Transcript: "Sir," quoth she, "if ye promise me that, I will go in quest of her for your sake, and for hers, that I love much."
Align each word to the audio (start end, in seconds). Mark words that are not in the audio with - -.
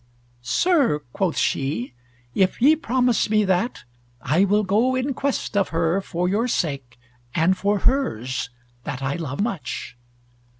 "Sir," 0.41 1.01
quoth 1.13 1.37
she, 1.37 1.93
"if 2.33 2.59
ye 2.59 2.75
promise 2.75 3.29
me 3.29 3.45
that, 3.45 3.83
I 4.19 4.45
will 4.45 4.63
go 4.63 4.95
in 4.95 5.13
quest 5.13 5.55
of 5.55 5.69
her 5.69 6.01
for 6.01 6.27
your 6.27 6.47
sake, 6.47 6.97
and 7.35 7.55
for 7.55 7.77
hers, 7.81 8.49
that 8.83 9.03
I 9.03 9.13
love 9.15 9.41
much." 9.41 9.95